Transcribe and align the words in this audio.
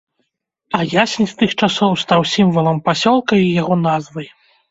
А 0.77 0.79
ясень 1.03 1.27
з 1.31 1.35
тых 1.41 1.51
часоў 1.67 1.93
стаў 2.03 2.21
сімвалам 2.33 2.81
пасёлка 2.87 3.33
і 3.43 3.47
яго 3.61 3.73
назвай. 3.87 4.27